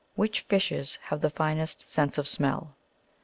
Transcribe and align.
WHICH 0.15 0.41
FISHES 0.49 0.95
HAVE 1.11 1.21
THE 1.21 1.29
FINEST 1.29 1.83
SEXSE 1.87 2.17
OF 2.17 2.27
SMELL. 2.27 2.75